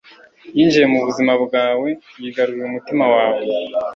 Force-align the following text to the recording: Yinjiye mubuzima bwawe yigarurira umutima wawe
Yinjiye 0.55 0.85
mubuzima 0.93 1.33
bwawe 1.43 1.89
yigarurira 2.21 2.65
umutima 2.69 3.03
wawe 3.15 3.43